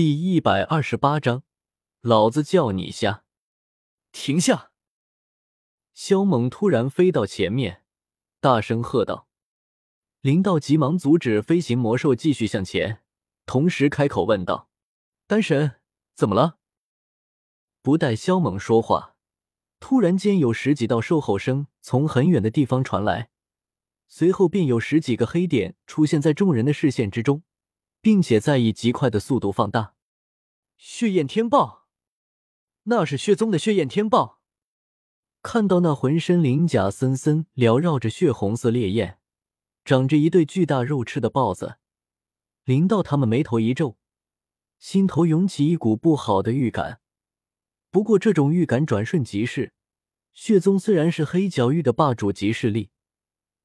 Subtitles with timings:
[0.00, 1.42] 第一百二十八章，
[2.00, 3.24] 老子叫你下！
[4.12, 4.70] 停下！
[5.92, 7.82] 萧猛突然飞到前面，
[8.40, 9.28] 大声喝道。
[10.22, 13.02] 林道急忙阻止飞行魔兽继续向前，
[13.44, 14.70] 同时开口问道
[15.28, 15.72] ：“丹神，
[16.14, 16.56] 怎么了？”
[17.82, 19.16] 不待萧猛说话，
[19.80, 23.28] 突然间有十几道兽吼声从很远的地方传来，
[24.08, 27.42] 随后便有十几个黑点出现在众人的视线之中，
[28.00, 29.94] 并且在以极快的速度放大。
[30.76, 31.86] 血焰天豹，
[32.84, 34.40] 那是血宗的血焰天豹。
[35.42, 39.18] 看到那浑身鳞甲森森、缭绕着血红色烈焰。
[39.82, 41.78] 长着一对巨大肉翅的豹子，
[42.64, 43.96] 林道他们眉头一皱，
[44.78, 47.00] 心头涌起一股不好的预感。
[47.90, 49.72] 不过这种预感转瞬即逝。
[50.34, 52.90] 血宗虽然是黑角域的霸主级势力，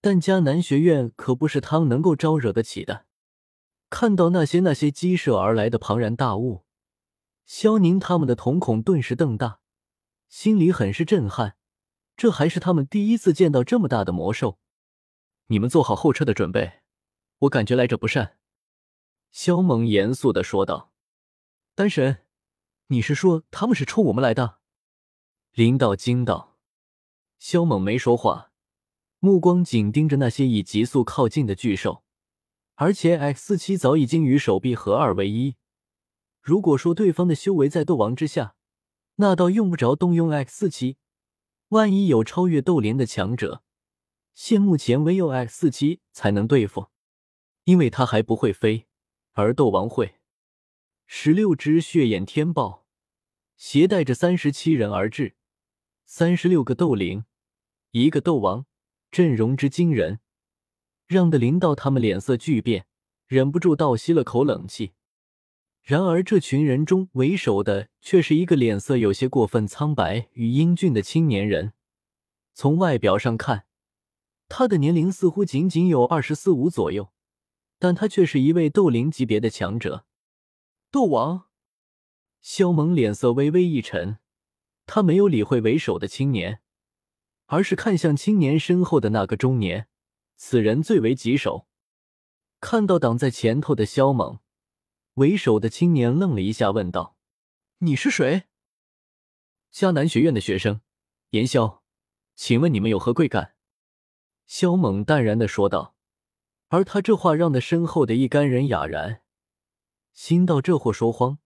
[0.00, 3.06] 但迦南学院可不是他们能够招惹得起的。
[3.90, 6.64] 看到那些那些激射而来的庞然大物，
[7.46, 9.60] 萧宁他们的瞳孔顿时瞪大，
[10.28, 11.56] 心里很是震撼。
[12.16, 14.58] 这还是他们第一次见到这么大的魔兽。
[15.46, 16.80] 你们做好后撤的准备，
[17.38, 18.38] 我感觉来者不善。”
[19.30, 20.92] 萧猛严肃的说道。
[21.76, 22.24] “丹神，
[22.88, 24.58] 你是说他们是冲我们来的？”
[25.54, 26.56] 林道惊道。
[27.38, 28.50] 萧猛没说话，
[29.20, 32.02] 目光紧盯着那些以急速靠近的巨兽，
[32.80, 35.56] 而且 X 四七早已经与手臂合二为一。
[36.40, 38.54] 如果说对方的修为在斗王之下，
[39.16, 40.96] 那倒用不着动用 X 四七。
[41.70, 43.64] 万一有超越斗灵的强者。
[44.32, 46.86] 现目前唯有 X 四七才能对付，
[47.64, 48.86] 因为他还不会飞，
[49.32, 50.14] 而斗王会。
[51.04, 52.86] 十六只血眼天豹
[53.56, 55.34] 携带着三十七人而至，
[56.06, 57.24] 三十六个斗灵，
[57.90, 58.66] 一个斗王，
[59.10, 60.20] 阵容之惊人，
[61.08, 62.86] 让的林道他们脸色巨变，
[63.26, 64.92] 忍不住倒吸了口冷气。
[65.82, 71.72] 然而这群人中为首的却是一个脸色有些过分苍白与英俊的青年人，
[72.52, 73.64] 从外表上看。
[74.50, 77.10] 他的年龄似乎仅仅有二十四五左右，
[77.78, 80.04] 但他却是一位斗灵级别的强者。
[80.90, 81.46] 斗王，
[82.42, 84.18] 萧猛脸色微微一沉，
[84.84, 86.60] 他没有理会为首的青年，
[87.46, 89.87] 而是看向青年身后的那个中年，
[90.38, 91.66] 此人最为棘手。
[92.60, 94.38] 看到挡在前头的萧猛，
[95.14, 97.16] 为首的青年愣了一下，问道
[97.78, 98.44] ：“你是谁？”
[99.74, 100.80] 迦南学院的学生，
[101.30, 101.82] 严萧，
[102.36, 103.56] 请问你们有何贵干？
[104.46, 105.96] 萧猛淡然的说道，
[106.68, 109.22] 而他这话让的身后的一干人哑然，
[110.12, 111.38] 心道这货说谎，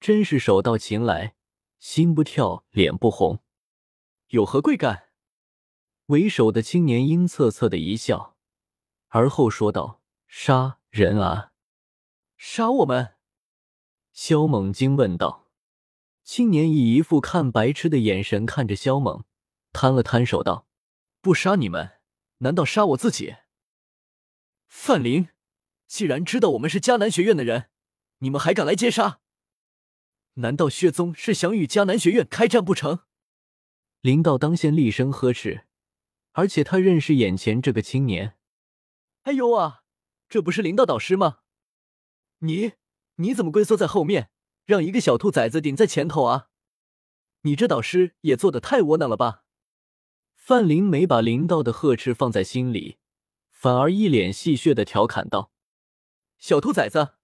[0.00, 1.36] 真是手到擒来，
[1.78, 3.40] 心不跳，脸不红。
[4.28, 5.10] 有何贵干？
[6.06, 8.29] 为首的青年阴恻恻的一笑，
[9.10, 11.52] 而后说道：“杀人啊！
[12.36, 13.14] 杀我们！”
[14.12, 15.48] 萧猛惊问道。
[16.22, 19.24] 青年以一副看白痴的眼神看着萧猛，
[19.72, 20.66] 摊了摊手道
[21.20, 21.98] ：“不杀你们。”
[22.42, 23.36] 难道杀我自己？
[24.66, 25.28] 范林，
[25.86, 27.68] 既然知道我们是迦南学院的人，
[28.18, 29.20] 你们还敢来接杀？
[30.34, 33.00] 难道血宗是想与迦南学院开战不成？
[34.00, 35.66] 林道当先厉声呵斥，
[36.32, 38.36] 而且他认识眼前这个青年。
[39.22, 39.82] 哎呦啊，
[40.28, 41.38] 这不是林道导师吗？
[42.38, 42.72] 你
[43.16, 44.30] 你怎么龟缩在后面，
[44.64, 46.48] 让一个小兔崽子顶在前头啊？
[47.42, 49.44] 你这导师也做的太窝囊了吧？
[50.34, 52.98] 范林没把林道的呵斥放在心里，
[53.50, 55.52] 反而一脸戏谑的调侃道
[56.38, 57.14] ：“小兔崽子！”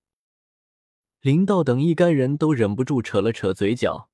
[1.22, 4.10] 林道等一干人都忍不住扯了扯嘴角，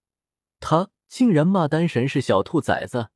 [0.61, 3.11] 他竟然骂丹神是小兔崽子。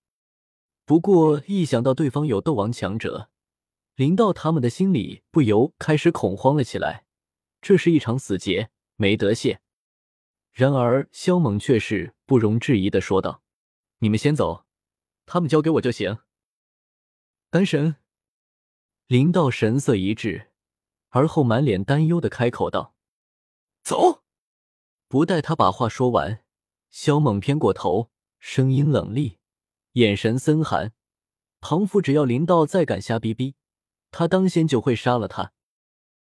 [0.85, 3.31] 不过一想到对方有斗王强者，
[3.97, 7.07] 林道他们的心里不由开始恐慌了起来。
[7.63, 9.61] 这是一场死劫，没得谢。
[10.53, 13.43] 然而萧猛却是不容置疑的说道
[14.01, 14.67] ：“你们先走。”
[15.25, 16.19] 他们交给我就行。
[17.49, 17.97] 丹神，
[19.07, 20.51] 林道神色一滞，
[21.09, 22.95] 而后满脸担忧的开口道
[23.83, 24.23] ：“走。”
[25.09, 26.45] 不待他把话说完，
[26.91, 29.39] 萧猛偏过头，声音冷厉，
[29.93, 30.93] 眼神森寒，
[31.61, 33.55] 庞父只要林道再敢瞎逼逼，
[34.19, 35.53] 他当先就会杀了他。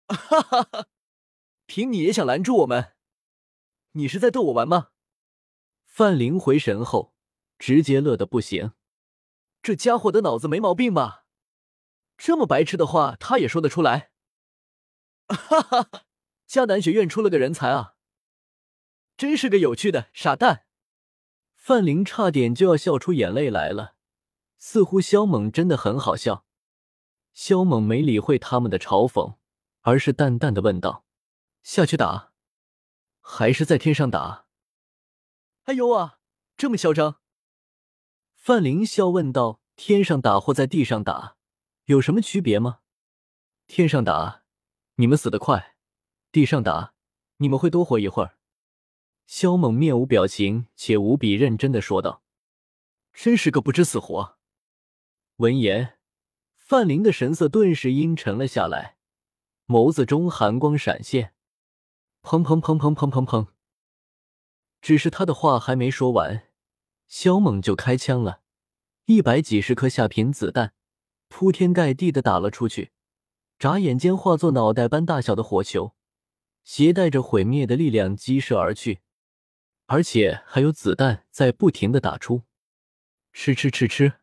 [0.06, 0.86] 哈哈哈！
[1.66, 2.92] 凭你也想拦住我们？
[3.94, 4.90] 你是在逗我玩吗？
[5.86, 7.12] 范林回神后，
[7.58, 8.74] 直接乐得不行。
[9.60, 11.24] 这家伙的脑子没毛病吧？
[12.16, 14.12] 这么白痴的话他也说得出来？
[15.26, 16.04] 哈哈哈！
[16.48, 17.96] 迦南学院出了个人才啊！
[19.16, 20.64] 真是个有趣的傻蛋。
[21.56, 23.96] 范林差点就要笑出眼泪来了，
[24.58, 26.46] 似乎萧猛真的很好笑。
[27.42, 29.36] 萧猛没理会他们的嘲讽，
[29.80, 31.06] 而是淡淡的问道
[31.64, 32.34] ：“下去打？”
[33.22, 34.44] 还是在天上打？
[35.62, 36.18] 哎呦啊，
[36.58, 37.22] 这么嚣张！
[38.34, 41.38] 范林笑问道：“天上打或在地上打，
[41.86, 42.80] 有什么区别吗？
[43.66, 44.42] 天上打，
[44.96, 45.76] 你们死得快；
[46.30, 46.92] 地上打，
[47.38, 48.36] 你们会多活一会儿。”
[49.24, 52.22] 萧猛面无表情且无比认真的说道
[53.14, 54.36] ：“真是个不知死活。”
[55.36, 55.98] 闻言，
[56.70, 58.96] 范林的神色顿时阴沉了下来，
[59.66, 61.34] 眸子中寒光闪现。
[62.22, 63.48] 砰砰砰砰砰砰砰！
[64.80, 66.44] 只是他的话还没说完，
[67.08, 68.42] 萧猛就开枪了，
[69.06, 70.72] 一百几十颗下品子弹
[71.26, 72.92] 铺天盖地的打了出去，
[73.58, 75.96] 眨眼间化作脑袋般大小的火球，
[76.62, 79.00] 携带着毁灭的力量激射而去。
[79.86, 82.44] 而且还有子弹在不停的打出，
[83.32, 84.20] 吃吃吃吃，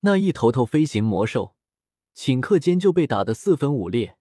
[0.00, 1.54] 那一头头飞行魔兽
[2.14, 4.16] 顷刻间就被打得四分五裂。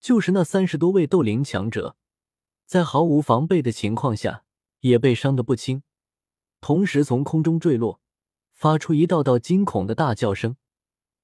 [0.00, 1.96] 就是那三十多位斗灵强者，
[2.66, 4.44] 在毫无防备的情况下，
[4.80, 5.82] 也被伤得不轻，
[6.60, 8.00] 同时从空中坠落，
[8.52, 10.56] 发出一道道惊恐的大叫声。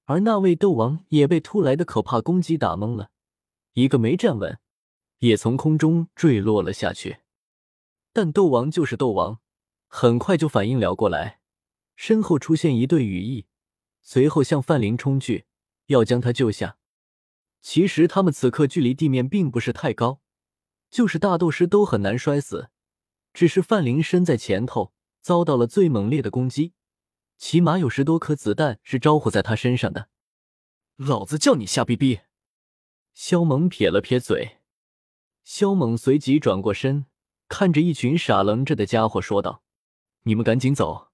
[0.05, 3.11] 而那位斗王也被突来的可怕攻击打懵了，
[3.73, 4.59] 一个没站稳，
[5.19, 7.19] 也从空中坠落了下去。
[8.11, 9.39] 但斗王就是斗王，
[9.87, 11.39] 很快就反应了过来，
[11.95, 13.45] 身后出现一对羽翼，
[14.03, 15.45] 随后向范林冲去，
[15.87, 16.77] 要将他救下。
[17.61, 20.21] 其实他们此刻距离地面并不是太高，
[20.91, 22.69] 就是大斗师都很难摔死。
[23.33, 26.73] 只是范林身在前头，遭到了最猛烈的攻击，
[27.37, 30.09] 起码有十多颗子弹是招呼在他身上的。
[30.97, 32.19] 老子叫你瞎逼逼！
[33.13, 34.57] 萧猛撇了撇嘴，
[35.43, 37.05] 萧猛随即转过身。
[37.47, 39.63] 看着一群傻愣着的家伙，说道
[40.23, 41.11] ：“你们赶紧走，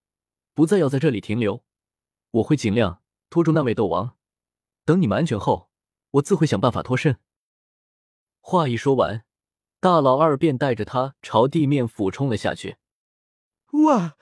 [0.53, 1.63] 不再要在这里停留。
[2.31, 4.17] 我会尽量拖住那位斗王。
[4.85, 5.69] 等你们安全后，
[6.11, 7.19] 我自会想办法脱身。”
[8.41, 9.25] 话一说完，
[9.79, 12.77] 大老二便带着他朝地面俯冲了下去。
[13.85, 14.17] 哇！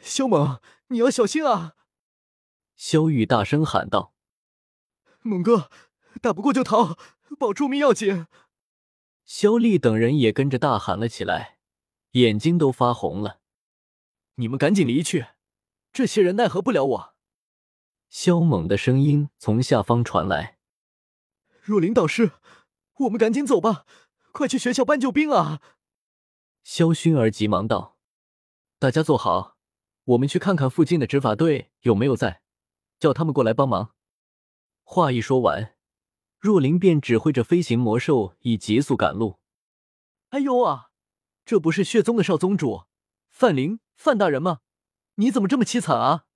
[0.00, 1.76] 萧猛，你要小心啊！
[2.74, 4.14] 萧玉大声喊道
[5.22, 5.70] ：“猛哥，
[6.20, 6.98] 打不过就逃，
[7.38, 8.26] 保住命要紧。”
[9.24, 11.58] 萧丽等人也跟着大喊了起来，
[12.12, 13.40] 眼睛都发红了。
[14.34, 15.26] 你们赶紧离去，
[15.92, 17.14] 这些人奈何不了我。
[18.08, 20.58] 萧猛的声音从下方传来
[21.62, 22.32] ：“若琳导师，
[23.00, 23.84] 我们赶紧走吧，
[24.32, 25.60] 快去学校搬救兵啊！”
[26.64, 27.98] 萧薰儿急忙道
[28.78, 29.56] ：“大家坐好，
[30.04, 32.42] 我们去看看附近的执法队有没有在，
[32.98, 33.94] 叫他们过来帮忙。”
[34.84, 35.74] 话一说完。
[36.38, 39.38] 若琳便指挥着飞行魔兽以急速赶路。
[40.30, 40.90] 哎呦啊，
[41.44, 42.86] 这不是血宗的少宗主
[43.28, 44.61] 范灵范大人吗？
[45.16, 46.26] 你怎么这么凄惨啊？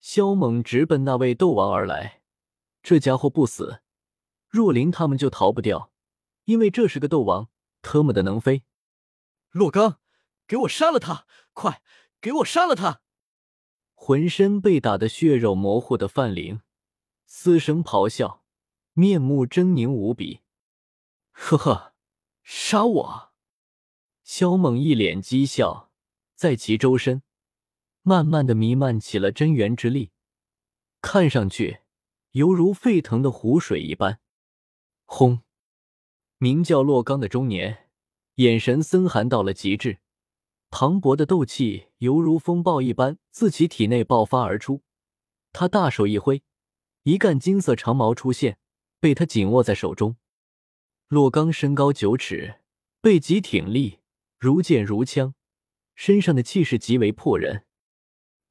[0.00, 2.22] 萧猛直奔那位斗王而来。
[2.82, 3.82] 这家伙不死，
[4.48, 5.92] 若琳他们就逃不掉，
[6.44, 7.48] 因为这是个斗王，
[7.80, 8.64] 特么的能飞。
[9.50, 10.00] 洛刚，
[10.46, 11.26] 给我杀了他！
[11.52, 11.82] 快，
[12.20, 13.02] 给我杀了他！
[13.94, 16.62] 浑身被打得血肉模糊的范灵
[17.26, 18.42] 嘶声咆哮。
[18.94, 20.42] 面目狰狞无比，
[21.30, 21.94] 呵呵，
[22.42, 23.32] 杀我！
[24.22, 25.90] 萧猛一脸讥笑，
[26.34, 27.22] 在其周身
[28.02, 30.10] 慢慢的弥漫起了真元之力，
[31.00, 31.80] 看上去
[32.32, 34.20] 犹如沸腾的湖水一般。
[35.04, 35.42] 轰！
[36.38, 37.88] 名叫洛刚的中年
[38.36, 39.98] 眼神森寒到了极致，
[40.70, 44.82] 磅礴的斗气犹如风暴一般自其体内爆发而出。
[45.52, 46.42] 他大手一挥，
[47.04, 48.58] 一杆金色长矛出现。
[48.98, 50.16] 被他紧握在手中。
[51.08, 52.60] 洛刚身高九尺，
[53.00, 53.98] 背脊挺立，
[54.38, 55.34] 如剑如枪，
[55.96, 57.64] 身上的气势极为破人。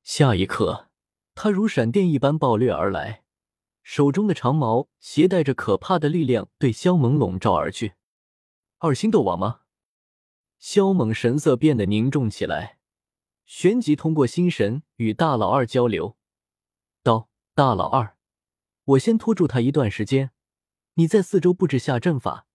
[0.04, 0.90] 下一刻，
[1.36, 3.24] 他如闪电一般暴掠而来，
[3.84, 7.94] 手中的长矛携带着可怕的力量，对萧猛笼罩而去。
[8.80, 9.62] 二星斗王吗？
[10.58, 12.80] 萧猛神色变得凝重起来，
[13.46, 16.18] 旋即通过心神与大老二交流，
[17.04, 18.18] 道：“大老二，
[18.84, 20.32] 我先拖住他一段时间。”
[20.96, 22.48] 你在四周布置下阵法，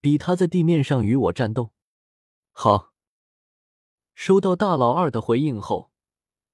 [0.00, 1.72] 比他在地面上与我战斗。
[2.52, 2.92] 好。
[4.14, 5.89] 收到大老二的回应后，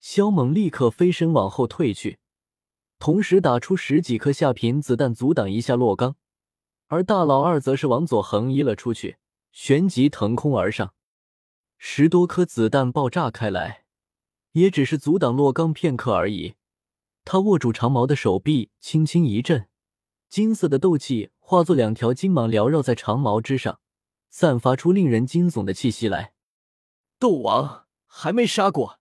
[0.01, 2.19] 萧猛立刻飞身往后退去，
[2.99, 6.17] 同时打出十几颗下品子弹阻挡一下洛刚，
[6.87, 9.19] 而大老二则是往左横移了出去，
[9.53, 10.95] 旋即腾空而上，
[11.79, 13.85] 十多颗子弹爆炸开来，
[14.53, 16.55] 也只是阻挡洛刚片刻而已。
[17.25, 19.69] 他握住长矛的手臂轻轻一震。
[20.29, 23.81] 金色的斗气化作两条金蟒缭绕在长矛之上，
[24.29, 26.35] 散发出令人惊悚的气息来。
[27.19, 28.99] 斗王还没杀过，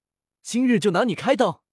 [0.47, 1.64] 今日就拿你开刀！